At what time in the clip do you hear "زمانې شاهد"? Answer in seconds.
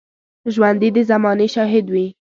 1.11-1.85